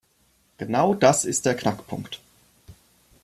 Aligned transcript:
Genau 0.57 0.95
das 0.95 1.25
ist 1.25 1.45
der 1.45 1.53
Knackpunkt. 1.55 2.19